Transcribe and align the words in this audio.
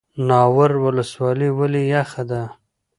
ناور 0.27 0.71
ولسوالۍ 0.83 1.49
ولې 1.59 1.81
یخه 1.93 2.23
ده؟ 2.29 2.41